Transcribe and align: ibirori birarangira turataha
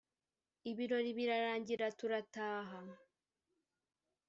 ibirori 0.69 1.09
birarangira 1.17 1.85
turataha 1.99 2.81